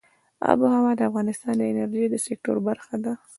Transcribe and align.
آب 0.49 0.59
وهوا 0.63 0.91
د 0.97 1.01
افغانستان 1.09 1.53
د 1.57 1.61
انرژۍ 1.71 2.05
د 2.09 2.15
سکتور 2.25 2.57
برخه 2.67 2.95
ده. 3.03 3.13